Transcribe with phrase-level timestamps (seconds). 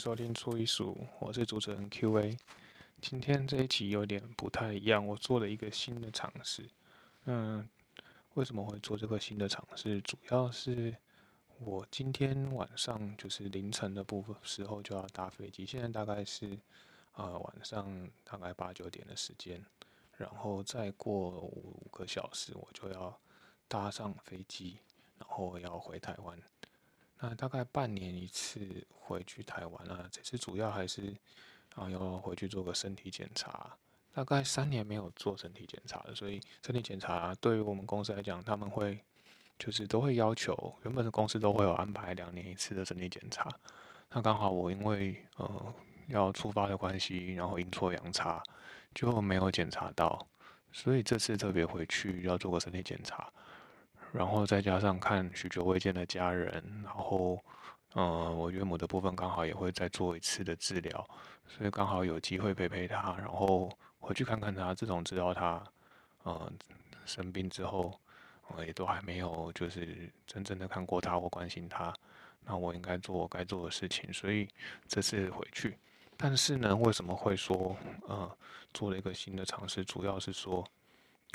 [0.00, 2.34] 收听初一数，我是主持人 Q&A。
[3.02, 6.66] 今天这一集有点不太一样，我做了一个新的尝试。
[7.26, 7.68] 嗯，
[8.32, 10.00] 为什么会做这个新的尝试？
[10.00, 10.96] 主要是
[11.58, 16.58] 我今天晚上就是凌晨的部分时候就要搭飞机，现在大概是
[17.12, 19.62] 呃晚上大概八九点的时间，
[20.16, 23.20] 然后再过五个小时我就要
[23.68, 24.78] 搭上飞机，
[25.18, 26.38] 然后要回台湾。
[27.20, 31.14] 那大概半年一次回去台湾啊，这次主要还是
[31.74, 33.76] 啊要回去做个身体检查。
[34.12, 38.98] 大概三年没有做身体检查了，所以身体检查对于我们公司来讲，他们会
[39.58, 43.48] 就是都会要求，原本的公司都会有安排两年一次的身体检查。
[44.10, 45.74] 那刚好我因为呃
[46.08, 48.42] 要出发的关系，然后阴错阳差
[48.92, 50.26] 就没有检查到，
[50.72, 53.32] 所以这次特别回去要做个身体检查。
[54.12, 56.52] 然后再加上看许久未见的家人，
[56.84, 57.38] 然后，
[57.92, 61.08] 呃，我岳母的部分刚好也会再做一次的治疗，
[61.46, 64.74] 所以刚好有机会陪陪她，然后回去看看她。
[64.74, 65.62] 自从知道她，
[66.24, 66.52] 呃，
[67.06, 67.98] 生病之后，
[68.48, 71.94] 我也都还没有就是真正的看过她或关心她。
[72.44, 74.48] 那我应该做我该做的事情，所以
[74.88, 75.78] 这次回去。
[76.16, 77.76] 但是呢，为什么会说，
[78.08, 78.28] 呃，
[78.74, 79.84] 做了一个新的尝试？
[79.84, 80.66] 主要是说，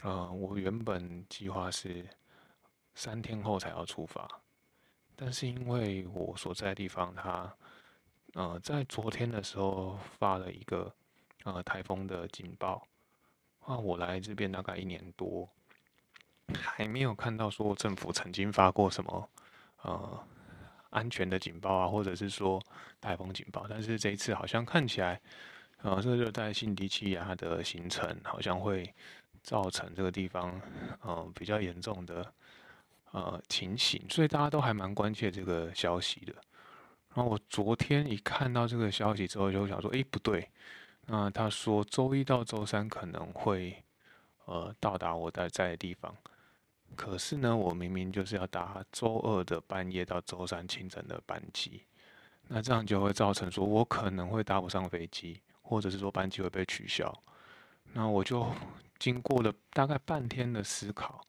[0.03, 2.05] 呃，我原本计划是。
[2.95, 4.27] 三天后才要出发，
[5.15, 7.53] 但是因为我所在的地方，它
[8.33, 10.91] 呃在昨天的时候发了一个
[11.43, 12.87] 呃台风的警报。
[13.59, 15.49] 啊，我来这边大概一年多，
[16.53, 19.29] 还没有看到说政府曾经发过什么
[19.81, 20.27] 呃
[20.91, 22.61] 安全的警报啊，或者是说
[23.01, 23.65] 台风警报。
[23.67, 25.19] 但是这一次好像看起来，
[25.81, 28.93] 呃，这个热带性低气压的形成好像会
[29.41, 30.61] 造成这个地方
[31.01, 32.33] 呃比较严重的。
[33.11, 36.33] 呃，情形，所以大家都还蛮关切这个消息的。
[37.13, 40.49] 然后我昨天一看到这个消息之后，就想说，哎，不对。
[41.05, 43.81] 那他说周一到周三可能会
[44.43, 46.13] 呃到达我在在的地方，
[46.97, 51.83] 可是呢，我明明就是要搭周二的半夜到周三清晨的班机，
[52.49, 57.13] 那这样就会造成说我可能会搭不上飞机，或者是说班机会被取消。
[57.93, 58.45] 那我就
[58.99, 61.25] 经过了大概半天的思考，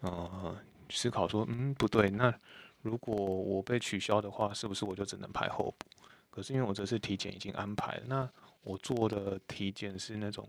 [0.00, 0.56] 呃。
[0.94, 2.32] 思考说，嗯，不对，那
[2.82, 5.86] 如果我被取消的话，是不是我就只能排候补？
[6.30, 8.30] 可是因为我这次体检已经安排了，那
[8.62, 10.48] 我做的体检是那种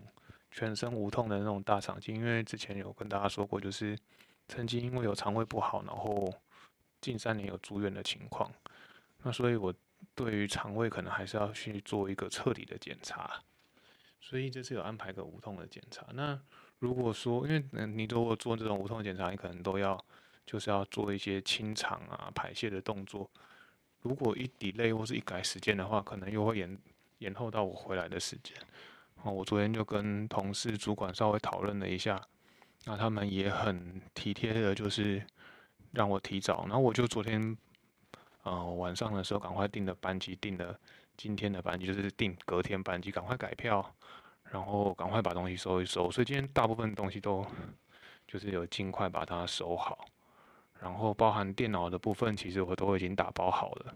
[0.50, 3.96] 全身无痛的那种大肠镜，因为之前有跟大家说过，就是
[4.48, 6.32] 曾经因为有肠胃不好，然后
[7.00, 8.50] 近三年有住院的情况，
[9.22, 9.72] 那所以我
[10.14, 13.42] 对于肠胃可能还是要去做一个彻底的检查，
[14.20, 16.06] 所以这次有安排个无痛的检查。
[16.14, 16.40] 那
[16.78, 20.02] 如果说，因为你如果做这种无痛检查，你可能都要。
[20.46, 23.30] 就是要做一些清肠啊、排泄的动作。
[24.02, 26.78] 如果一 delay 或是一改时间的话，可能又会延
[27.18, 28.56] 延后到我回来的时间。
[29.22, 32.20] 哦，我昨天就跟同事、主管稍微讨论了一下，
[32.84, 35.24] 那他们也很体贴的，就是
[35.92, 36.66] 让我提早。
[36.66, 37.56] 然后我就昨天，
[38.42, 40.78] 呃，晚上的时候赶快订的班机，订了
[41.16, 43.94] 今天的班机，就是订隔天班机，赶快改票，
[44.50, 46.10] 然后赶快把东西收一收。
[46.10, 47.46] 所以今天大部分东西都
[48.28, 50.04] 就是有尽快把它收好。
[50.84, 53.94] 然后包含电脑的部分，其实我都已经打包好了。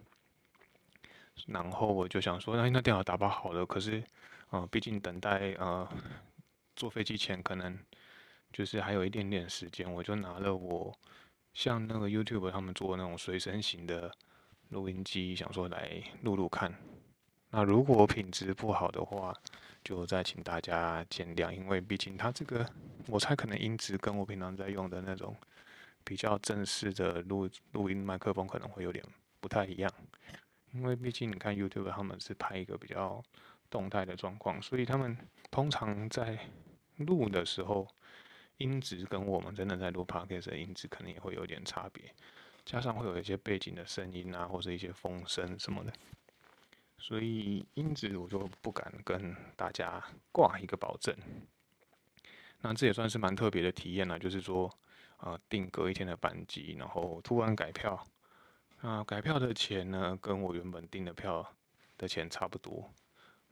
[1.46, 4.02] 然后我就想说，那那电脑打包好了，可是，
[4.48, 5.86] 呃，毕竟等待呃
[6.74, 7.78] 坐飞机前可能
[8.50, 10.98] 就是还有一点点时间，我就拿了我
[11.52, 14.10] 像那个 YouTube 他们做那种随身型的
[14.70, 16.74] 录音机，想说来录录看。
[17.50, 19.34] 那如果品质不好的话，
[19.84, 22.66] 就再请大家见谅，因为毕竟它这个
[23.08, 25.36] 我猜可能音质跟我平常在用的那种。
[26.04, 29.04] 比较正式的录录音麦克风可能会有点
[29.40, 29.92] 不太一样，
[30.72, 33.22] 因为毕竟你看 YouTube 他们是拍一个比较
[33.68, 35.16] 动态的状况，所以他们
[35.50, 36.38] 通常在
[36.96, 37.86] 录的时候
[38.56, 42.14] 音质跟我们真的在录 Podcast 的音质可能也会有点差别，
[42.64, 45.92] 加上会有一些背景的声音啊，或者一些风声什么的，
[46.96, 50.02] 所以音质我就不敢跟大家
[50.32, 51.14] 挂一个保证。
[52.62, 54.72] 那这也算是蛮特别的体验了，就是说。
[55.18, 58.06] 啊，订隔一天的班机，然后突然改票，
[58.80, 61.46] 那改票的钱呢，跟我原本订的票
[61.96, 62.90] 的钱差不多。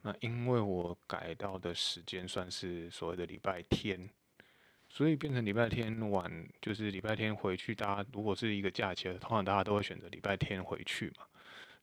[0.01, 4.09] 那因为我改到的时间算是所谓的礼拜天，
[4.87, 7.75] 所以变成礼拜天晚，就是礼拜天回去。
[7.75, 11.25] 大家如果是一个假期，通常大家都会选择礼拜天回去嘛。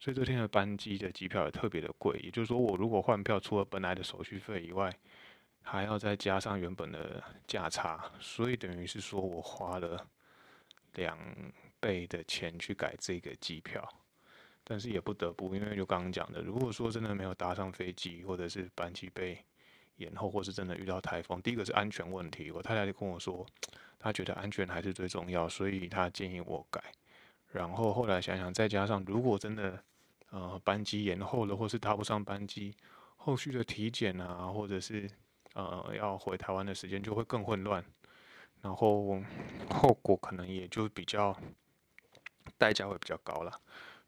[0.00, 2.19] 所以这天的班机的机票也特别的贵。
[2.20, 4.90] 也就是说，我如果换票，除了本来的手续费以外，
[5.64, 10.06] 还要再加上原本的价差，所以等于是说我花了
[10.93, 11.19] 两
[11.81, 13.87] 倍的钱去改这个机票。
[14.66, 19.44] 但是也不得不，因为就刚刚讲的，如果说真的没有搭上飞机，或者是班机被
[19.96, 22.50] 延后，或是真的遇到台风，第一个是安全问题。
[22.50, 23.44] 我太太就跟我说，
[23.99, 26.82] 她觉得安全还是最重要，所以她建议我改。
[27.52, 29.84] 然后后来想想，再加上如果真的
[30.31, 32.75] 呃班机延后了，或是搭不上班机，
[33.16, 35.11] 后续的体检啊，或者是
[35.54, 37.82] 呃要回台湾的时间就会更混乱。
[38.62, 39.20] 然后
[39.70, 41.36] 后果可能也就比较
[42.56, 43.52] 代价会比较高了，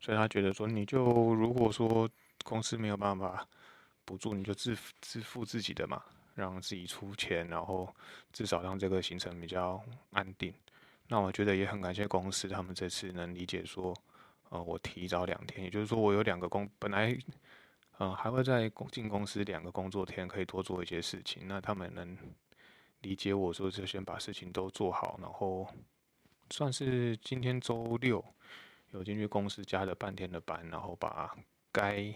[0.00, 2.08] 所以他觉得说，你就如果说
[2.42, 3.46] 公司没有办法
[4.06, 6.02] 补助，你就自自付自己的嘛，
[6.34, 7.94] 让自己出钱，然后
[8.32, 9.78] 至少让这个行程比较
[10.12, 10.50] 安定。
[11.06, 13.94] 那我觉得也很感谢公司，他们这次能理解说，
[14.48, 17.14] 呃，我提早两天，也就是说我有两个工，本来
[17.98, 22.16] 嗯还会在公进公司两个工作天可以多做一些事情，那他们能。
[23.02, 25.68] 理解我说，就先把事情都做好，然后
[26.50, 28.24] 算是今天周六
[28.90, 31.36] 有进去公司加了半天的班，然后把
[31.70, 32.12] 该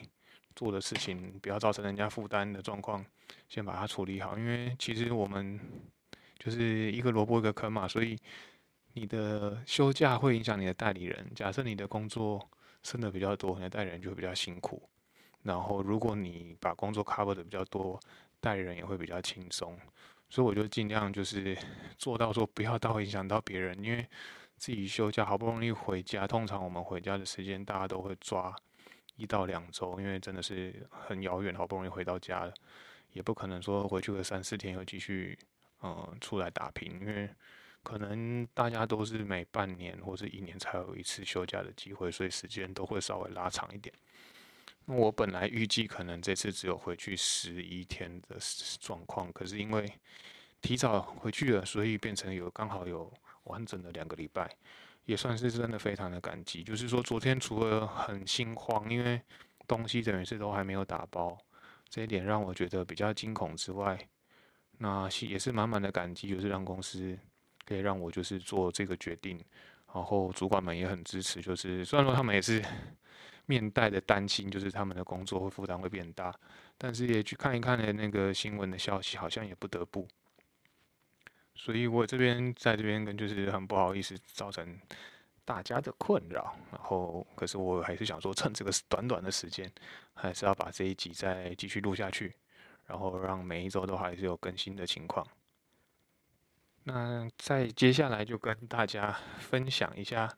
[0.56, 3.04] 做的事情不要造成人家负担的状况，
[3.48, 4.36] 先把它处理好。
[4.36, 5.60] 因为其实我们
[6.38, 8.18] 就是一个萝卜一个坑嘛，所以
[8.94, 11.30] 你的休假会影响你的代理人。
[11.36, 12.50] 假设你的工作
[12.82, 14.82] 剩的比较多，你的代理人就会比较辛苦。
[15.42, 17.98] 然后如果你把工作 cover 的比较多，
[18.40, 19.78] 带人也会比较轻松。
[20.28, 21.56] 所以我就尽量就是
[21.98, 24.06] 做到说不要到影响到别人，因为
[24.56, 28.54] 自己休假好不容易回家，通常我们回家的时间大家都会抓
[29.16, 32.54] 一到两周，因为真的是很遥远，好不容易回到家了，
[33.12, 35.36] 也不可能说回去个三四天又继续
[35.82, 37.28] 嗯出来打拼，因为
[37.82, 43.92] 可能大家都是每半年或是一年才有一次休假的机会，所以时间都会稍微拉长一点。
[44.86, 48.36] 我本来预计可能这次只有回去十一天的
[48.80, 49.88] 状况，可是因为
[50.60, 53.12] 提早回去了，所以变成有刚好有
[53.44, 54.50] 完整的两个礼拜，
[55.04, 56.64] 也算是真的非常的感激。
[56.64, 59.22] 就是说昨天除了很心慌，因为
[59.68, 61.38] 东西等于是都还没有打包，
[61.88, 63.96] 这一点让我觉得比较惊恐之外，
[64.78, 67.16] 那也是满满的感激，就是让公司
[67.64, 69.38] 可以让我就是做这个决定，
[69.94, 72.60] 然后主管们也很支持，就是虽然说他们也是。
[73.50, 76.32] 面带的担心就是他们的工作会负担会变大，
[76.78, 80.06] 但是也去看一看的那个新闻的消息，好像也不得不。
[81.56, 84.78] 所以我这边在这边跟就是很不好意思造成
[85.44, 89.70] 大家的困扰，然后可是我还是想说趁这个短短的时间，
[90.14, 92.32] 还是要把这一集再继续录下去，
[92.86, 95.26] 然后让每一周都还是有更新的情况。
[96.84, 100.32] 那在接下来就跟大家分享一下。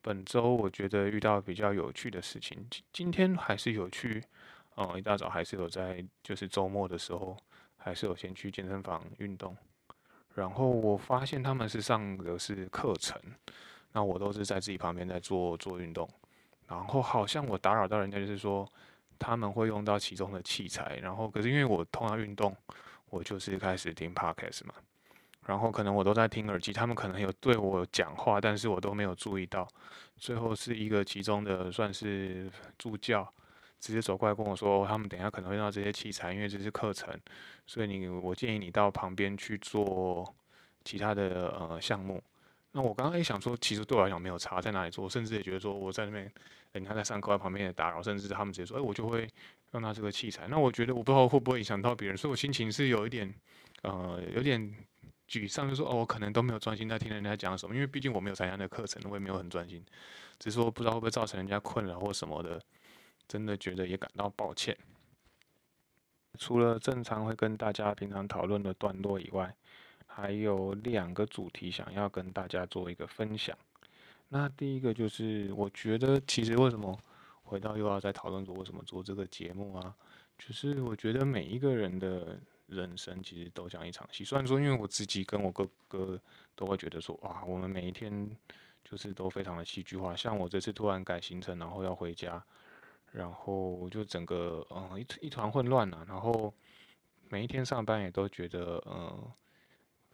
[0.00, 4.22] 本周我觉得遇到比较有趣的事情，今今天还是有去，
[4.76, 7.36] 嗯，一大早还是有在，就是周末的时候，
[7.76, 9.56] 还是有先去健身房运动。
[10.34, 13.20] 然后我发现他们是上的是课程，
[13.92, 16.08] 那我都是在自己旁边在做做运动。
[16.68, 18.70] 然后好像我打扰到人家，就是说
[19.18, 22.56] 他们会用到其中的器材，然后可是因为我通常运动，
[23.10, 24.74] 我就是开始听 podcast 嘛。
[25.48, 29.66] 然后可能我都在听耳机，他们可能有对我讲话，但是我都没有注意到。
[30.14, 33.26] 最后是一个其中的算是助教，
[33.80, 37.18] 直接走过来跟我说，他们等下可能会用到这些器材，因为这是课程，
[37.66, 40.34] 所以你我建议你到旁边去做
[40.84, 42.22] 其他的呃项目。
[42.72, 46.30] 那我刚刚也想说，其实对我来讲没有差在哪里做，甚至也觉得说我在那边
[46.72, 49.26] 人家在上课，在旁边也打扰，甚至他们直接说，哎，我就会
[49.72, 50.46] 用到这个器材。
[50.48, 53.32] 那我觉得我不知道会不会影响到别人，所以我心情是有一点
[53.80, 54.76] 呃有点。
[55.28, 59.84] 沮丧就说哦，我可能都没有专心在听人家讲什么，因为毕竟我没有参加那课程，我也没有很专心，
[60.38, 62.58] 只是说不知道会不会造成人家困扰或什么的，
[63.28, 64.74] 真的觉得也感到抱歉。
[66.38, 69.54] 除了正常会跟大家平常讨论的段落以外，
[70.06, 73.54] 还有两个主题想要跟大家做一个分享。
[74.28, 76.98] 那第一个就是，我觉得其实为什么
[77.42, 79.94] 回到又要再讨论说为什么做这个节目啊？
[80.38, 82.40] 就是我觉得每一个人的。
[82.68, 86.20] 人生其实都像一场戏，虽然说，因为我自己跟我哥哥
[86.54, 88.30] 都会觉得说，哇，我们每一天
[88.84, 90.14] 就是都非常的戏剧化。
[90.14, 92.44] 像我这次突然改行程，然后要回家，
[93.10, 96.04] 然后就整个嗯一一团混乱了。
[96.06, 96.52] 然后
[97.30, 99.32] 每一天上班也都觉得，嗯，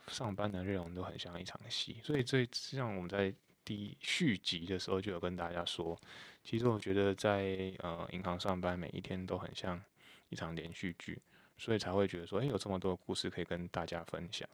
[0.06, 1.98] 上班的内容都很像一场戏。
[2.04, 3.34] 所以这像我们在
[3.64, 6.00] 第续集的时候就有跟大家说，
[6.44, 9.82] 其实我觉得在呃银行上班每一天都很像
[10.28, 11.20] 一场连续剧。
[11.56, 14.48] 所以才会觉得说，哎，有这么多故事可以跟大家分享。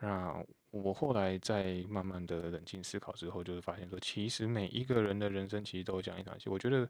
[0.00, 6.48] 那我后来在慢慢的冷静思考之后，就是发现说，其实每一个人的人生其实都讲一场戏。
[6.48, 6.88] 我觉得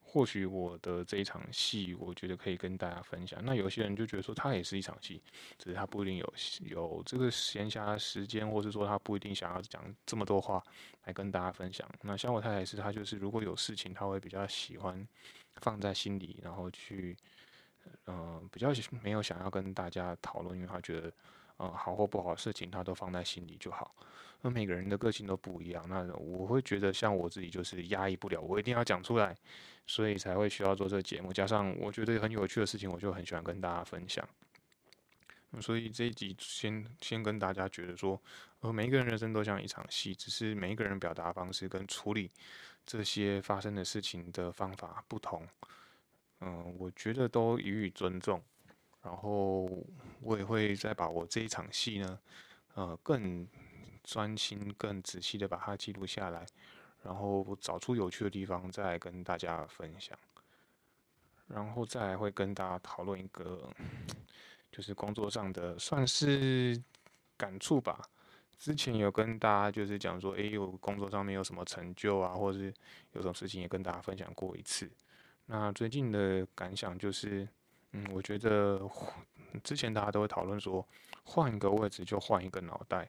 [0.00, 3.44] 或许我的这一场戏，我觉得可以跟大家分享。
[3.44, 5.22] 那有些人就觉得说，他也是一场戏，
[5.58, 6.34] 只是他不一定有
[6.70, 10.64] 有这个闲暇时间，或是说他不一定想要讲这么多话
[11.04, 11.86] 来跟大家分享。
[12.00, 15.06] 那像我太太是，她就是如果有事情，她会比较喜欢
[15.56, 17.14] 放在心里，然后去，
[18.06, 18.70] 嗯，比较
[19.02, 21.12] 没有想要跟大家讨论，因为他觉得。
[21.60, 23.92] 嗯，好或不好的事情，他都放在心里就好。
[24.42, 29.36] 那每个人的个性都不一样，那我会觉得像我自己就是压抑不了，我一定要讲出来，
[29.84, 31.32] 所以才会需要做这个节目。
[31.32, 34.24] 加上我觉得很有趣的事情，我就很喜欢跟大家分享。
[35.60, 38.22] 所以这一集先先跟大家觉得说，
[38.60, 42.30] 呃，每一个人人生都像一场戏，只是每一个人表达方式跟处理
[42.86, 45.44] 这些发生的事情的方法不同。
[46.40, 48.42] 嗯，我觉得都予以尊重。
[49.02, 49.68] 然后
[50.20, 52.18] 我也会再把我这一场戏呢，
[52.74, 53.46] 呃，更
[54.02, 56.44] 专心、更仔细的把它记录下来，
[57.02, 60.18] 然后找出有趣的地方再跟大家分享，
[61.46, 63.70] 然后再会跟大家讨论一个，
[64.72, 66.82] 就是工作上的算是
[67.36, 68.02] 感触吧。
[68.58, 72.74] 之前有跟大家就是讲说，诶，我工作上面有什么成就啊，或者是
[73.12, 74.90] 有什么事情也跟大家分享过一次。
[75.48, 77.46] 那最近的感想就是。
[77.92, 78.78] 嗯，我觉得
[79.64, 80.86] 之前大家都会讨论说，
[81.24, 83.08] 换一个位置就换一个脑袋。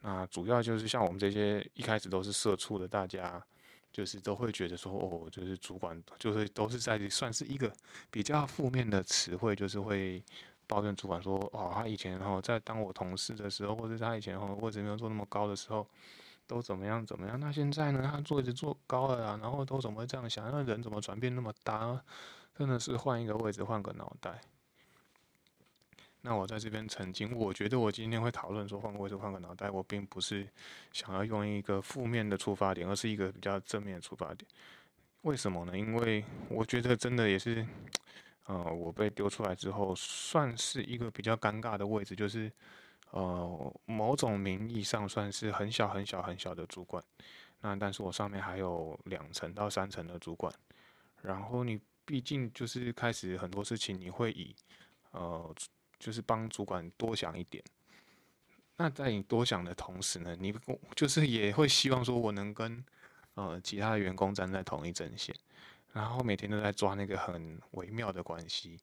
[0.00, 3.44] 那主要就是像我们这些一开始都是社畜的，大家
[3.92, 7.70] 就是都会觉得说，哦，就是主管就是都是在算是一个
[8.10, 10.24] 比较负面的词汇，就是会
[10.66, 15.86] 抱怨主管说，哦，他以前哈在当我同事的时候，或者他以前哈位置没有做那么高的时候，
[16.46, 17.38] 都怎么样怎么样。
[17.38, 20.50] 那现在呢，他位置做高了啊，然后都怎么会这样想？
[20.50, 22.02] 那人怎么转变那么大？
[22.56, 24.40] 真的是换一个位置，换个脑袋。
[26.20, 30.48] 那我在这边曾经，我觉得我今天会讨论说换个位置，换个脑袋，我并不是
[30.92, 34.48] 想要用一个负面的出发点，而是一个比较正面的出发点。
[35.22, 35.76] 为什么呢？
[35.76, 37.66] 因为我觉得真的也是，
[38.46, 42.50] 呃，我被丢出来之后，算是一个比较尴尬的位置，就是
[43.14, 47.02] 呃，某种名义上算是很小很小很小的主管。
[47.60, 50.52] 那但是我上面还有两层到三层的主管，
[51.22, 51.80] 然后你。
[52.06, 54.54] 毕竟就是开始很多事情，你会以，
[55.12, 55.54] 呃，
[55.98, 57.64] 就是帮主管多想一点。
[58.76, 60.54] 那在你多想的同时呢，你
[60.94, 62.84] 就是也会希望说，我能跟
[63.36, 65.34] 呃其他的员工站在同一阵线，
[65.94, 68.78] 然后每天都在抓那个很微妙的关系。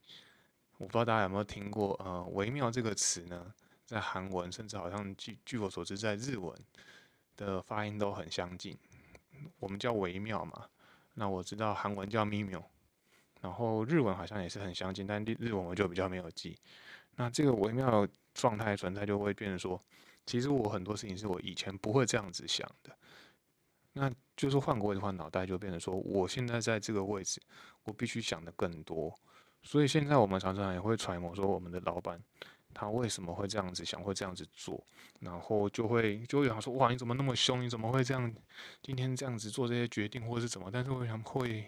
[0.80, 3.54] 我不知道大家有没有听过，呃，微妙这个词呢，
[3.92, 6.58] 在韩文甚至好像据据我所知，在日文
[7.36, 8.78] 的发音都很相近。
[9.60, 10.66] 我们叫微妙嘛，
[11.16, 12.66] 那我知道韩文叫咪妙。
[13.42, 16.58] 然后日文好像也是很相近，但日日文我就比较没有记。
[17.18, 19.84] 那这个微妙状态存在，就会变成说，
[20.26, 22.98] 其实我很多事情是我以前不会这样子想的。
[23.92, 27.42] 那就是换个位置换脑袋，就变成说，我现在在这个位置，
[27.84, 29.14] 我必须想的更多。
[29.64, 32.24] 所以现在我们常常也会揣摩说，我们的老板
[32.74, 34.84] 他为什么会这样子想，会这样子做，
[35.20, 37.64] 然后就会就会想说，哇，你怎么那么凶？
[37.64, 38.34] 你怎么会这样？
[38.82, 40.70] 今天这样子做这些决定，或者是怎么？
[40.72, 41.68] 但是我想会？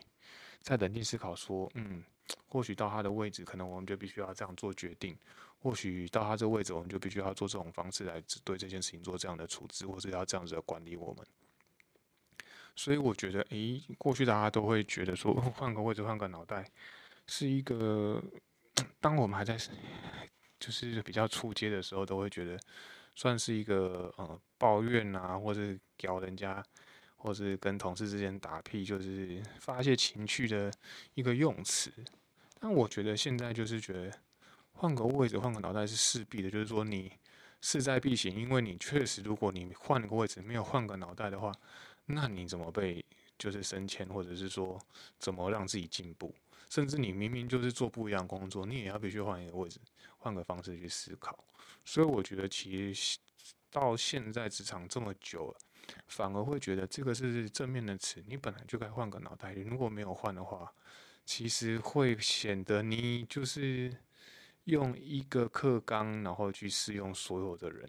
[0.62, 2.02] 在冷静思考，说，嗯，
[2.48, 5.14] 或许到他的位置，可能我们就必须要这样做决定；
[5.60, 11.28] 或许到他这位置，我们就必须要做这种方式来对这件事情做这样的处置，或者要这样子的管理我们。
[12.78, 16.66] 所以我觉得，诶，过去大家都会觉得说， 换个位置，换个脑袋，
[17.28, 18.24] 是一个，
[19.02, 19.58] 当我们还在
[20.64, 22.60] 就是比较出街的时候，都会觉得
[23.16, 25.62] 算是一个，呃，抱怨啊，或者
[25.98, 26.64] 屌人家。
[27.26, 30.70] 或是跟同事之间打屁，就是发泄情绪的
[31.14, 31.90] 一个用词。
[32.60, 34.12] 但我觉得现在就是觉得
[34.74, 37.10] 换个位置、换个脑袋是势必的，就是说你
[37.62, 38.36] 势在必行。
[38.36, 41.50] 因为你确实，如果你换个位置没有换个脑袋的话，
[42.08, 43.02] 那你怎么被
[43.38, 44.78] 就是升迁，或者是说
[45.18, 46.36] 怎么让自己进步？
[46.74, 49.80] 甚至你明明就是做不一样工作，你也要必须换一个位置、
[50.18, 51.38] 换个方式去思考。
[51.86, 53.20] 所以我觉得，其实
[53.70, 55.58] 到现在职场这么久了。
[56.08, 59.54] 反而会觉得这个是正面的词，你本来就该换个脑袋。
[59.54, 60.74] 如果没有换的话，
[61.24, 63.96] 其实会显得你就是
[64.64, 67.88] 用一个课纲，然后去适用所有的人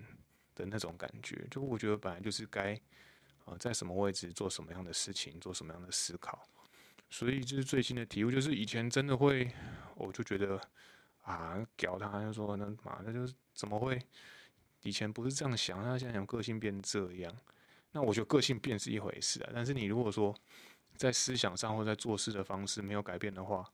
[0.55, 1.47] 的那种感觉。
[1.51, 2.79] 就我觉得本来就是该
[3.47, 6.47] 呃在什么位置做什么样的事情，做什么样的思考。
[7.15, 9.49] 所以这是最新的体悟，就是以前真的会，
[9.95, 10.61] 我就觉得
[11.23, 13.97] 啊，屌他就说那妈的，就是怎么会
[14.83, 17.33] 以前不是这样想，他现在想个性变这样。
[17.93, 20.35] 那我觉得个性变是一回事啊，但是你如果说
[20.97, 23.65] 在思想上或在做事的方式没有改变的话，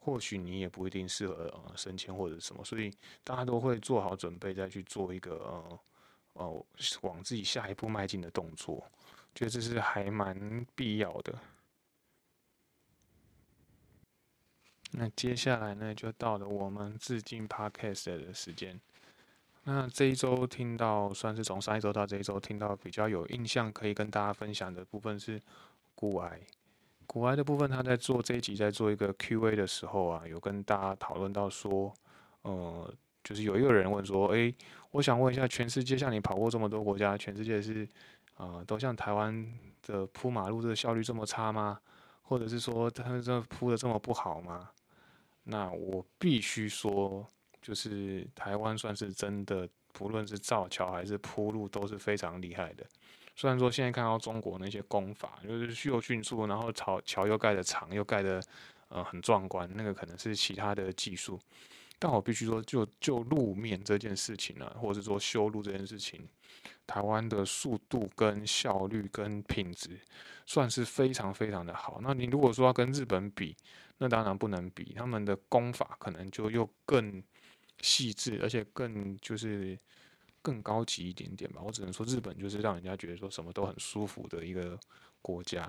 [0.00, 5.80] 或许你也不一定适合呃升迁或者什么，所以大家都会做好准备再去做一个呃
[6.32, 6.66] 呃
[7.02, 8.84] 往自己下一步迈进的动作，
[9.36, 11.38] 觉得这是还蛮必要的。
[14.92, 18.80] 那接下来呢，就到了我们致敬 Podcast 的时间。
[19.64, 25.40] 那这一周听到，算是从上一周到这一周听到比较有印象可以跟大家分享的部分是
[25.94, 26.40] 古癌。
[27.06, 31.92] 古癌的部分，他在做这一集在做一个 Q&A 的时候啊，有跟大家讨论到说，
[32.42, 32.92] 呃，
[33.22, 34.54] 就是有一个人问说，诶，
[34.90, 37.86] 我想问一下，全世界像你跑过这么多国家，全世界是
[38.36, 39.46] 啊，都像台湾
[39.86, 41.78] 的铺马路这个效率这么差吗？
[42.22, 44.70] 或者是说他们这铺的这么不好吗？
[45.50, 47.26] 那我必须说，
[47.62, 52.84] 就是台湾算是真的，不论是造桥还是铺路都是非常厉害的。
[53.34, 58.42] 虽然说现在看到中国那些工法，就是又迅速，然后桥桥又盖的长，又盖的
[58.88, 61.40] 呃很壮观，那个可能是其他的技术。
[61.98, 66.28] 但我必须说，就就路面这件事情呢，或者是说修路这件事情，
[66.86, 69.98] 台湾的速度跟效率跟品质
[70.44, 72.00] 算是非常非常的好。
[72.02, 73.56] 那你如果说要跟日本比，
[73.98, 77.22] 那当然不能比，他们的功法可能就又更
[77.80, 79.78] 细致，而且更就是
[80.40, 81.60] 更高级一点点吧。
[81.60, 84.78] 我只能说，日本就是让人家觉得说什么都很舒服的一个
[85.20, 85.68] 国家。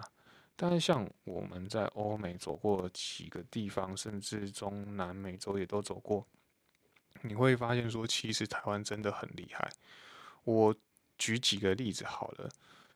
[0.55, 6.27] 但是像我们在欧美走过几个地方，甚至中南美洲也都走过，
[7.21, 9.69] 你会发现说，其实台湾真的很厉害。
[10.43, 10.75] 我
[11.17, 12.49] 举几个例子好了。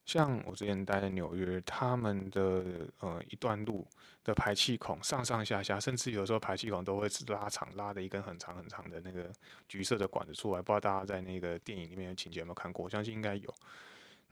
[0.05, 2.63] 像我之前待在纽约，他们的
[2.99, 3.87] 呃一段路
[4.23, 9.31] 的排气孔上上下下，甚至有时候排气孔都会拉长，拉的一根很长很长的那个
[9.67, 10.61] 橘色的管子出来。
[10.61, 12.83] 不知道大家在那个电影里面的情节有没有看过？
[12.83, 13.53] 我相信应该有。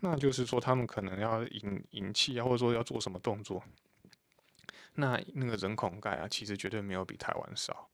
[0.02, 3.64] 那就是说他们可能要引引气啊，或者说要做什么动作，
[4.96, 7.88] 那那个人孔盖啊，其实绝对没有比台湾少。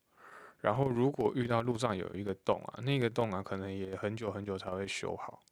[0.62, 5.44] 然后如果遇到路上有一个洞啊，那个洞啊，可能也很久很久才会修好。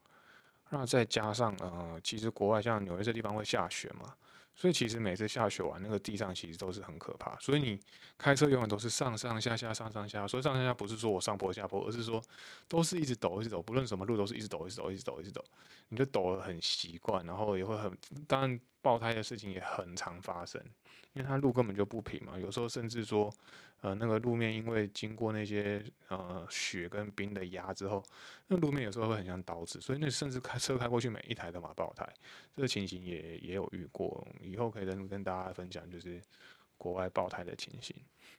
[0.77, 4.13] 那再加上呃，其实国外像纽约这地方会下雪嘛，
[4.55, 7.37] 所以其实每次下雪完，那个地上其实都是很可怕。
[7.39, 7.79] 所以你
[8.17, 12.21] 开车永远都是上上下下上上下，所以上上下不是说我上坡下坡，而是说
[12.67, 15.43] 都是一直抖一直抖，不论什么路都是一直抖一直抖一直抖一直抖，
[15.89, 17.91] 你就抖得很习惯，然后也会很
[18.27, 20.61] 当然爆胎的事情也很常发生，
[21.13, 23.33] 因为它路根本就不平嘛，有时候甚至说。
[23.81, 28.03] 呃，那个路面因为经过那些呃雪跟冰的压之后，
[28.47, 32.07] 那路面有时候会很像刀子，所以那甚至开车开过去每一台都马爆胎，
[32.55, 34.27] 这个情形也也有遇过。
[34.45, 36.21] 以后可以跟跟大家分享，就是
[36.77, 37.95] 国外爆胎的情形。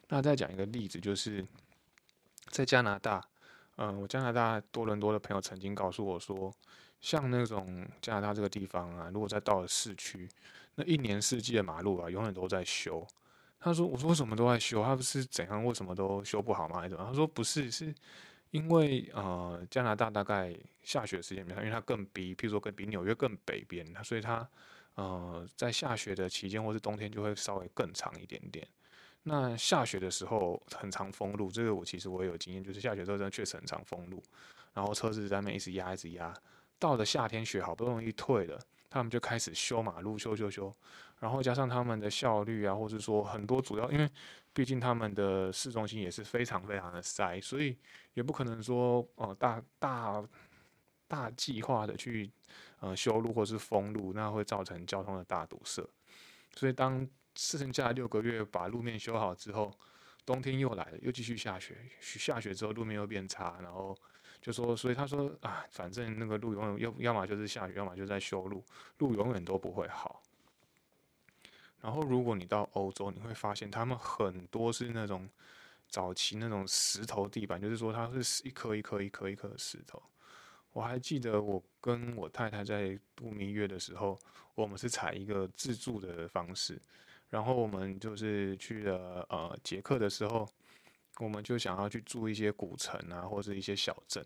[0.09, 1.45] 那再讲一个例子，就是
[2.51, 3.27] 在加拿大，
[3.77, 6.53] 嗯，我加拿大多伦多的朋友曾经告诉我说，
[7.01, 10.29] 像那种加拿大这个地方啊，如果再到了市区，
[10.77, 13.07] 那一年四季的马路啊，永远都在修。
[13.59, 14.85] 他说：“我说为什么都在修？
[14.85, 15.65] 他不是怎样？
[15.65, 16.77] 为什么都修不好吗？
[16.77, 17.93] 还是怎么？”他说：“不是，是
[18.51, 24.47] 因为呃，加拿大大概下雪时间比较，因为它更比，譬如说更比纽约更北边，所以它
[24.97, 28.67] 呃在下雪的期间或是冬天就会稍微更长一点点。
[29.23, 34.23] 那下雪的时候很长封路，这个我其实我也有经验，就是下雪的时候真的确实很长封路，
[34.75, 36.33] 然后车子在那边一直压一直压，
[36.79, 40.75] 到了夏天雪好不容易退了，他们就开始修马路，修修修。”
[41.19, 44.07] 然后加上他们的效率啊，或是说很多主要，因为
[44.53, 47.77] 毕竟他们的市中心也是非常非常的塞，所以
[48.13, 50.23] 也不可能说呃大大
[51.09, 52.31] 大计划的去
[52.87, 55.83] 呃修路或是封路，那会造成交通的大堵塞。
[56.55, 59.73] 所以当剩下六个月把路面修好之后，
[60.25, 63.97] 冬天又来了，又继续下雪，下雪之后路面又变差，然后
[64.41, 68.65] 就说，所以他说啊，反正那个路永远要要么就是下雪，要么就在修路，
[68.99, 70.23] 路永远都不会好。
[71.81, 75.29] 然后，如果你到欧洲，你会发现他们很多是那种
[75.89, 80.03] 早期那种石头地板，就是说它是一颗一颗一颗一颗石头。
[80.77, 84.19] 我还记得我跟我太太在度蜜月的时候，
[84.55, 86.79] 我们是采一个自助的方式，
[87.31, 90.47] 然后我们就是去了呃捷克的时候，
[91.17, 94.23] 我们就想要去住一些古城啊，或者一些小镇。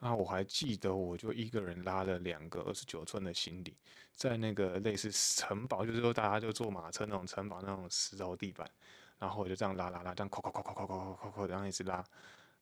[0.00, 3.74] 那我还记得，我就一个人拉了两个二十九寸的行李，
[4.12, 8.70] 在那个类似城堡，就是说大家就坐马车那种城堡那种石头地板，
[9.18, 12.04] 然后我就这样拉拉拉，这样扣扣扣扣扣扣扣扣，然后一直拉，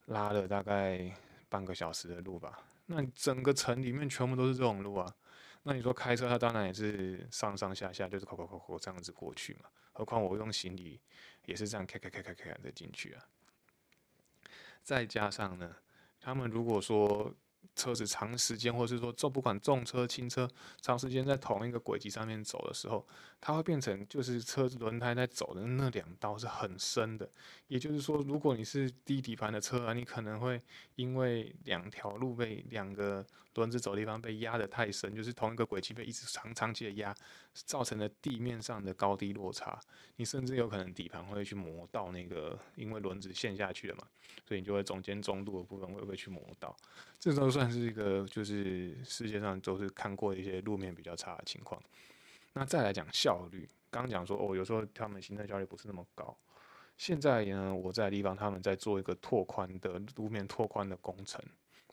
[0.06, 1.12] 拉了大概
[1.48, 2.60] 半个小时的路吧。
[2.90, 5.14] 那整个城里面全部都是这种路啊，
[5.62, 9.68] 那你说开车，它当然也是上上下下就是扣扣扣扣这样子过去嘛。
[9.92, 10.98] 何况我用行李
[11.44, 13.28] 也是这样开开开开开的进去啊，
[14.82, 15.76] 再加上呢。
[16.20, 17.32] 他们如果说
[17.74, 20.48] 车子长时间，或者是说重不管重车轻车，
[20.80, 23.06] 长时间在同一个轨迹上面走的时候，
[23.40, 27.30] 它会变成就是车子轮胎在走的那两道是很深的。
[27.68, 30.60] 也就是说，如果你是低底盘的车啊，你可能会
[30.96, 33.24] 因为两条路被两个
[33.58, 37.14] 轮子走的地方被压得太深，就是同一个轨迹被一直长长期的压，
[37.52, 39.78] 造成了地面上的高低落差。
[40.16, 44.06] 你甚至有可能底盘会去磨到那个，因为轮子陷下去了嘛，
[44.46, 46.74] 所以你就会中间中度的部分会不会去磨到？
[47.18, 51.82] 这都算是一个，就是世界上都是看过一些路面比较差的情况。
[52.54, 56.36] 那再来讲效率，刚刚讲说哦，有时候他们行车效率不是那么高。
[56.96, 61.40] 现在呢，我在的地方他们在做一个拓宽的路面拓宽的工程，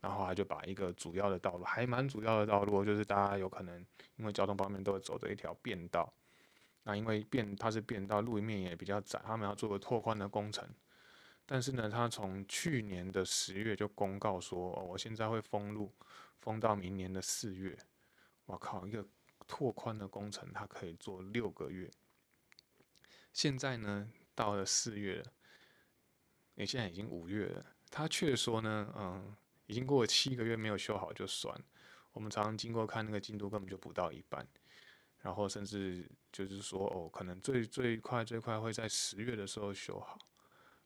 [0.06, 3.84] 然后他就把一个主要的道路，还蛮主要的道路，就是大家有可能
[4.18, 6.14] 因为交通方面都会走的一条便道。
[6.84, 10.64] 那因为便它是便道，路面也比较窄，他们要做个拓宽的工程。
[11.44, 15.92] 但是呢，他从去年的十月就公告说，哦，我现在会封路，
[16.40, 17.76] 封到明年的四月。
[18.46, 19.04] 我靠，一个
[19.48, 21.90] 拓宽的工程，它可以做六个月。
[23.34, 24.08] 现在呢？
[24.36, 25.32] 到了四月了，
[26.54, 29.36] 你现在已经五月了，他却说呢，嗯，
[29.68, 31.56] 已经过了七个月没有修好就算。
[32.14, 34.48] 我们常常经过看那个进度根本就不到一半，
[35.22, 40.18] 然后甚至就是说，哦，可能最最快最快会在十月的时候修好。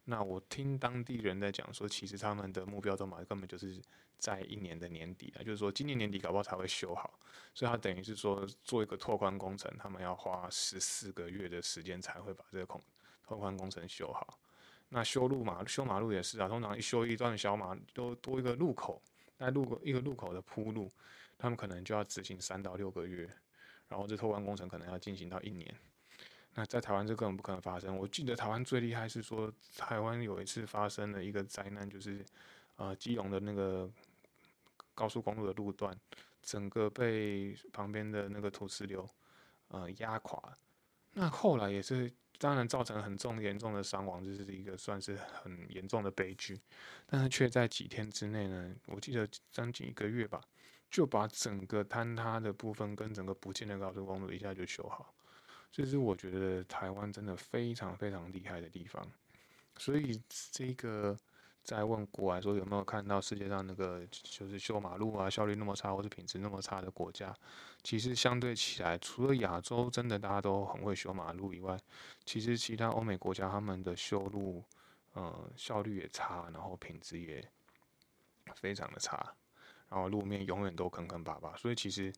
[0.05, 3.79] 那我听当地人在讲说，其实他们的目标都嘛根本就是
[4.17, 7.19] 在一年的年底啊，就是说今年年底搞不好才会修好，
[7.53, 12.81] 所以他等于是说做一个拓宽工程，他们要花十四个月的时间才会把这个孔。
[13.21, 14.39] 拓宽工程修好，
[14.91, 18.99] 那修路嘛修马路也是啊，通常一修一段小马都多一个路口，
[19.37, 20.91] 那路口一个路口的铺路，
[21.37, 23.29] 他们可能就要执行三到六个月，
[23.87, 25.71] 然后这拓宽工程可能要进行到一年。
[26.55, 27.95] 那在台湾这根本不可能发生。
[27.95, 32.25] 我记得台湾最厉害是说，台湾有一次发生了一个灾难，就是
[32.77, 33.87] 呃基隆的那个
[34.95, 35.95] 高速公路的路段，
[36.41, 39.07] 整个被旁边的那个土石流
[39.67, 40.41] 呃压垮，
[41.13, 42.11] 那后来也是。
[42.39, 46.59] 当然造成很重严重的伤亡，这是一个算是很严重的悲剧，
[47.05, 50.41] 但是却在几天之内呢，我记得将近一个月吧，
[50.89, 55.13] 就把整个坍塌的部分跟整个不见的高速公路一下就修好，
[55.71, 59.05] 这是我觉得台湾真的非常非常厉害的地方，
[59.77, 60.19] 所以
[60.51, 61.15] 这个。
[61.69, 67.31] 在问国外说有没有看到世界上那个就是修马路啊效率那么差或者品质那么差的国家？
[67.83, 71.77] 其实相对起来，除了亚洲真的大家都很会修马路以外，
[72.25, 74.63] 其实其他欧美国家他们的修路，
[75.13, 77.47] 呃效率也差，然后品质也
[78.55, 79.35] 非常的差，
[79.89, 81.55] 然后路面永远都坑坑巴巴。
[81.55, 82.11] 所以其实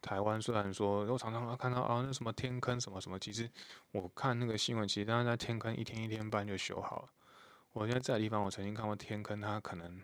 [0.00, 3.50] 台湾虽然说我常常看到啊那什么天坑什么什么，其实
[3.92, 7.08] 我看那个新闻，其实大家在天坑一天一天半就修好了。
[7.74, 10.00] 我现在在的地方，我曾经看过天坑，它可能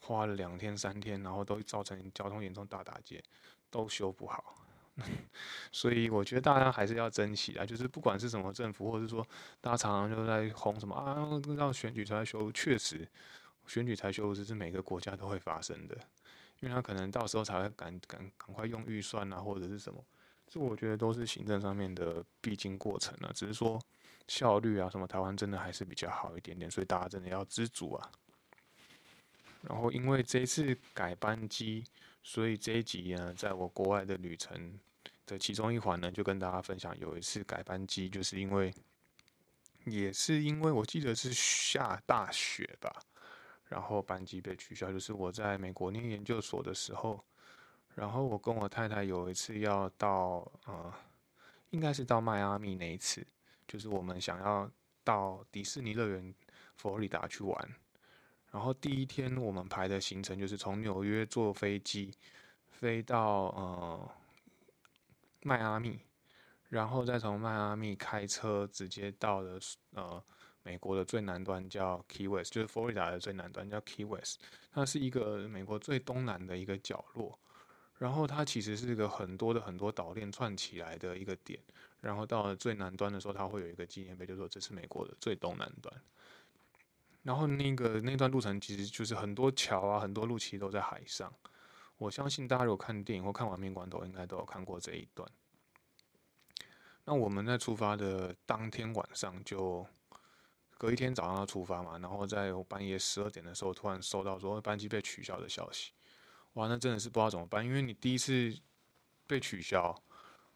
[0.00, 3.22] 花了两天三天，然后都造成交通严重大打劫，
[3.70, 4.56] 都修不好。
[5.70, 9.24] 所以我觉得大家还是要珍惜啊，就是不管是什么政府，或者是说
[9.60, 13.08] 大家常常就在轰什么啊，让选举才修，确实
[13.68, 15.96] 选举才修这是每个国家都会发生的，
[16.58, 20.04] 因为他可能到时候才会赶赶赶快用预算啊，或者是什么，
[20.48, 23.80] 这我觉得都是行政上面的必经过程啊，只是说。
[24.26, 28.12] 效率啊，什么台湾真的还是比较好一点点，所以大家真的要知足啊。
[29.62, 31.82] 然后因为这一次改班机，
[32.22, 34.78] 所以这一集呢，在我国外的旅程
[35.24, 38.70] 的其中一环呢，就跟大家分享，有一次改班机，就是因为
[39.86, 42.94] 也是因为我记得是下大雪吧，
[43.66, 44.92] 然后班机被取消。
[44.92, 47.24] 就是我在美国念研究所的时候，
[47.98, 50.94] 然后我跟我太太有一次要到呃，
[51.70, 53.26] 应该是到迈阿密那一次。
[53.66, 54.70] 就是我们想要
[55.02, 56.32] 到迪士尼乐园
[56.76, 57.74] 佛罗里达去玩，
[58.52, 62.14] 然后第一天我们排的行程就是从纽约坐飞机
[62.70, 64.10] 飞到呃
[65.42, 65.98] 迈阿密，
[66.68, 69.58] 然后再从迈阿密开车直接到了
[69.94, 70.22] 呃
[70.62, 74.38] 美国的最南端叫 Key West，就是佛罗里达的最南端叫 Key West，
[74.70, 77.36] 它是一个美国最东南的一个角落。
[77.98, 81.60] 然后它其实是一个很多的很多岛链串起来的一个点，
[82.00, 85.92] 然后到了最南端的时候，它会有一个纪念碑，就说这是美国的最东南端。
[87.24, 91.30] 然后那个那段路程其实就是很多桥啊，很多路其实都在海上。
[91.98, 95.28] 我相信大家如果看电影或看《亡命关头》，应该都有看过这一段。
[97.04, 99.84] 那我们在出发的当天晚上，就
[100.78, 105.90] 隔一天早上要出发嘛，然后在半夜十二点的时候，突然收到说班机被取消的消息。
[106.58, 108.52] 哇，那真的是不知道怎么办，因为你第一次
[109.28, 109.94] 被取消，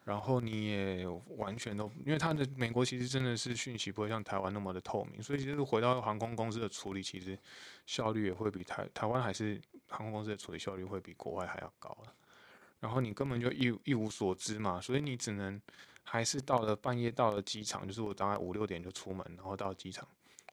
[0.03, 7.39] 然后你也完全都，因为他的美国其实真的是讯息不会像台湾那么的透明，所以其实回到航空公司的处理，其实
[7.85, 11.97] 效率也会比台台湾还是航空公司的处理效率会比国外还要高
[12.81, 15.61] 然后你根本就一一无所知嘛，所以你只能
[16.03, 20.05] 还是到了半夜到了机场，就是我大概五六点就出门，然后到机场，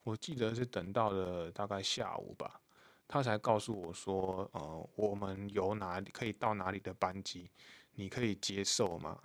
[0.05, 2.61] 我记得是等到了大概下午吧。
[3.11, 7.51] 他才告诉我说，呃，我们有哪里可以到哪里的班机，
[7.95, 9.19] 你可以接受吗？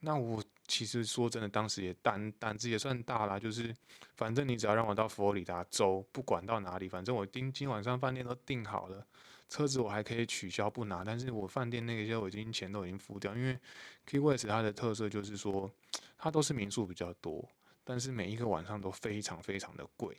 [0.00, 3.72] 那我其实说真的，当时也胆胆子也算大啦，就是
[4.16, 9.06] 反正你只要让我到佛罗里达州，不管到哪里，反正我今今晚上饭店都订好了，
[9.50, 13.58] 车子我还可以取消不拿，但是我饭店那些我已经钱都已经付掉，因为
[14.06, 15.70] Key West 它的特色就是说，
[16.16, 17.46] 它都是民宿比较多，
[17.84, 20.16] 但是每一个晚上都非常非常的贵，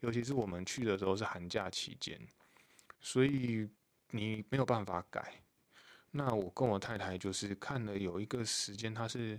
[0.00, 2.20] 尤其是我们去的时候是寒假期间，
[3.00, 3.68] 所以
[4.10, 5.40] 你没有办法改。
[6.10, 9.38] 那我跟我太太就是看了有一个时间，它是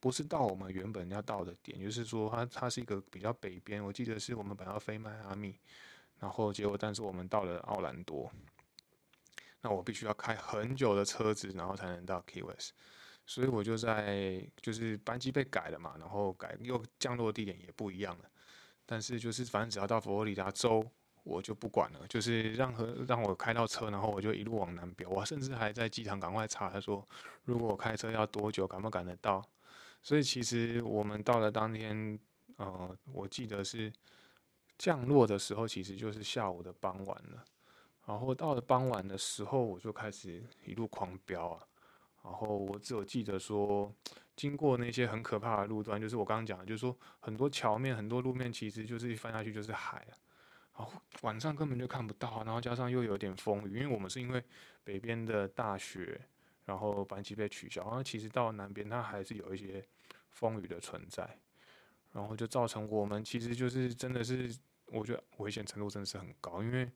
[0.00, 1.80] 不是到我们原本要到的点？
[1.80, 3.82] 就是说，它它是一个比较北边。
[3.84, 5.58] 我记得是我们本来要飞迈阿密，
[6.18, 8.30] 然后结果但是我们到了奥兰多，
[9.60, 12.72] 那我必须要开很久的车子，然后才能到 Key West。
[13.24, 18.30] 所以我就在就是班机被改了嘛，然后改又降落地点也不一样了。
[18.88, 20.82] 但是就是反正只要到佛罗里达州。
[21.24, 25.10] 我就不管了，就是让和让我开到车，然后我就一路往南飙。
[25.10, 27.06] 我甚至还在机场赶快查，他说
[27.44, 29.44] 如果我开车要多久，赶不赶得到？
[30.02, 32.18] 所以其实我们到了当天，
[32.56, 33.92] 呃，我记得是
[34.78, 37.44] 降落的时候，其实就是下午的傍晚了。
[38.06, 41.67] 然后到了傍晚的时候，我就开始一路狂飙啊。
[42.28, 43.90] 然后我只有记得说，
[44.36, 50.12] 经过那些很可怕的路段，就是我刚刚讲的，就是说很多桥面、很多路面，其实就是一翻下去就是海啊。
[50.74, 54.44] 哦，晚上根本就看不到，然后加上又有点风雨，因为我们是因为
[54.84, 56.20] 北边的大雪，
[56.66, 59.82] 然后班机被取消，然后其实到南边它还是有一些
[60.28, 61.40] 风雨的存在，
[62.12, 64.54] 然后就造成我们其实就是真的是，
[64.92, 66.88] 我觉得危险程度真的是很高，因为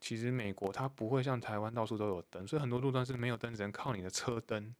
[0.00, 4.74] 其实美国它不会像台湾到处都有灯，所以很多路段是没有灯，只能靠你的车灯，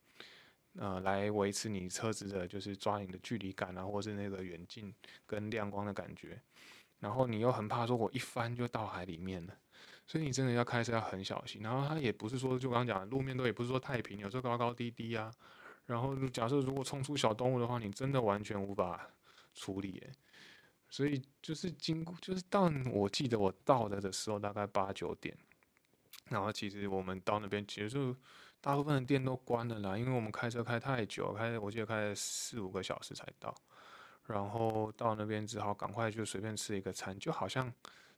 [0.74, 4.94] 呃，来维持你车子的就是抓你的距离感啊，或是那个远近
[5.26, 6.40] 跟亮光的感觉。
[7.00, 9.54] 然后你又很怕说，我一翻就到海里面了，
[10.06, 11.62] 所以你真的要开车要很小心。
[11.62, 15.32] 然后它也不是说，就刚刚讲的，路面都也不是说太平，有时候高高低低啊。
[15.86, 19.08] 然后假设如果冲出小动物的话，你真的完全无法
[19.54, 20.02] 处理。
[20.88, 25.36] 所以就是经过，就是到我记得我到的的时候大概八九点，
[26.28, 28.16] 然后其实我们到那边其实就
[28.60, 33.54] 大部分的店都关了啦，因为我们开车开太久，开我记得开了四五个小时才到。
[34.26, 37.72] 然后到那边只好赶快就随便吃一个餐，就好像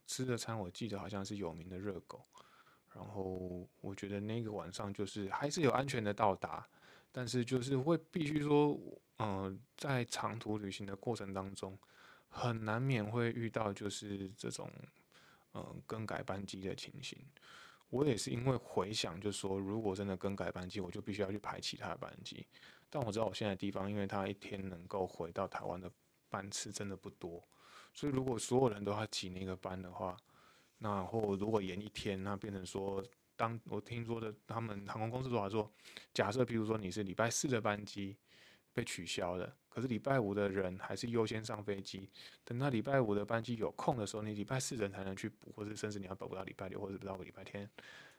[0.07, 2.25] 吃的餐，我记得好像是有名的热狗。
[2.93, 6.67] 然后我觉得那个晚上就是还是有安全的到达，
[7.13, 8.77] 但是就是会必须说，
[9.21, 11.79] 嗯，在长途旅行的过程当中，
[12.31, 14.71] 很难免会遇到就是这种
[15.53, 17.19] 嗯更改班机的情形。
[17.91, 22.47] 我也是因为回想，就说如果真的更改班机，我就必须要去排其他的班机。
[22.89, 25.91] 但我知道我现在地方，因为他一天能够回到台湾的
[26.29, 27.43] 班次真的不多，
[27.93, 30.17] 所以如果所有人都要挤那个班的话，
[30.79, 33.05] 那或如果延一天，那变成说，
[33.37, 35.69] 当我听说的他们航空公司说法说，
[36.15, 38.17] 假设比如说你是礼拜四的班机
[38.73, 42.11] 被取消了，可是礼拜五的人还是优先上飞机，
[42.45, 47.71] 等到礼拜五的班机有空的时候，你礼拜四人才能去补，或者甚至你要补到礼拜六或者补到礼拜天，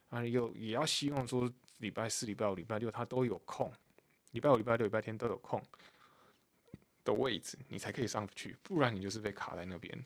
[0.09, 3.71] 啊，又也要希望说礼拜四、礼拜五、礼拜六他都有空。
[4.31, 5.61] 礼拜五、礼拜六、礼拜天都有空
[7.03, 10.05] 的位置，你才可以上去，不然你就是被卡在那边。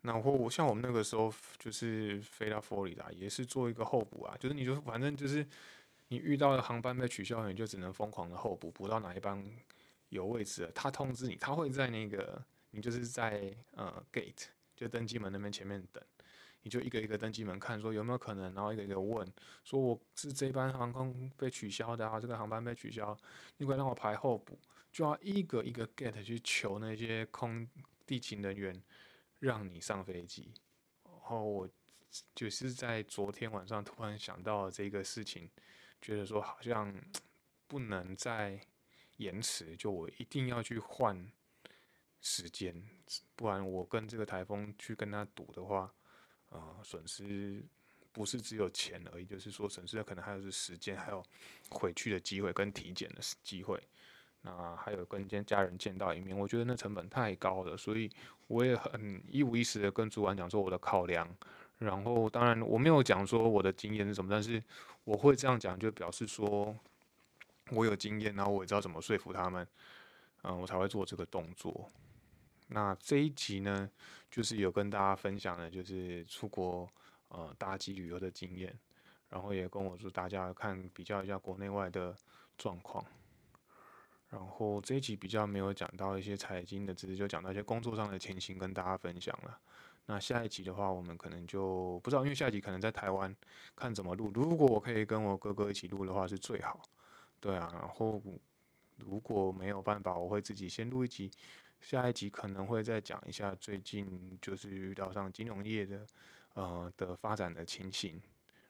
[0.00, 5.46] 然后我像我们那个时候就是飞到佛罗里达，也是做一个候补啊，就是你就反正就是
[6.08, 9.44] 你遇到了航班被取消，你就只能疯狂的候补，补到哪一班
[10.12, 14.44] 有位置了，他通知你，他会在那个你就是在呃 gate
[14.76, 16.04] 就登机门那边前面等。
[16.64, 19.26] 你就一个一个登机门看，说有没有可能，然后一个一个问，
[19.64, 23.18] 说我是这班航空被取消的啊，这个航班被取消，
[23.56, 24.56] 你可以让我排候补，
[24.92, 27.66] 就要一个一个 get 去求那些空
[28.06, 28.80] 地勤人员
[29.40, 30.52] 让你上飞机。
[31.02, 31.68] 然后我
[32.32, 35.50] 就是在昨天晚上突然想到这个事情，
[36.00, 36.94] 觉得说好像
[37.66, 38.60] 不能再
[39.16, 41.30] 延迟，就我一定要去换
[42.20, 42.82] 时间，
[43.34, 45.92] 不然我跟这个台风去跟他赌的话。
[46.54, 47.64] 啊，损失
[48.12, 51.24] 不是只有钱而已，就是说损失的可能还有是时间，还有
[51.70, 53.82] 回去的机会跟体检的机会，
[54.42, 58.10] 那还有跟见家人见到一面，我觉得那成本太高了，所以
[58.48, 61.26] 我也很一五一十的跟主管讲说我的考量，
[61.78, 64.62] 然后当然我没有讲说我的经验是什么，但是
[65.04, 66.78] 我会这样讲，就表示说
[67.74, 69.66] 我有经验，然后我也知道怎么说服他们，
[70.42, 71.90] 嗯，我才会做这个动作。
[72.68, 73.90] 那这一集呢，
[74.30, 76.88] 就是有跟大家分享的，就是出国
[77.28, 78.74] 呃搭机旅游的经验，
[79.28, 82.16] 然后也跟我说大家看比较一下国内外的
[82.56, 83.04] 状况。
[84.30, 89.58] 然后这一集比较没有讲到一些财经的知识，就讲到一些工作上的情形跟大家分享了。
[90.06, 93.36] 那下一集的话，我们可能就不知道，因为下一集可能在台湾
[93.76, 94.30] 看怎么录。
[94.34, 96.80] 如果我可以跟我哥哥一起录的话，是最好。
[97.42, 98.22] 对啊，然后
[98.98, 101.28] 如果没有办法，我会自己先录一集。
[101.80, 106.06] 下一集可能会再讲一下最近就是遇到上金融业的
[106.54, 108.22] 呃的发展的情形，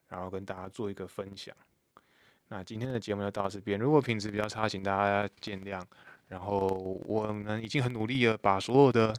[0.08, 1.54] 然后跟大家做一个分享。
[2.48, 5.84] 那今天的节目就到这边，如果品质比较差，请大家见谅。
[6.28, 6.66] 然后
[7.04, 9.14] 我们已经很努力了，把所有的。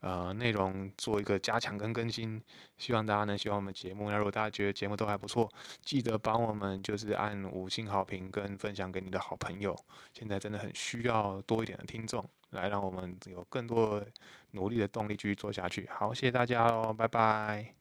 [0.00, 2.40] 呃，内容做一个加强跟更新，
[2.76, 4.10] 希望大家能喜欢我们节目。
[4.10, 5.50] 那如果大家觉得节目都还不错，
[5.82, 9.76] 记得帮我们就是按五星好评跟分享给你的好朋友。
[10.12, 14.04] 现在真的很需要多一点的听众，来让我们有更多
[14.52, 15.88] 努力的动力继续做下去。
[15.88, 17.77] 好，谢谢大家哦，拜拜。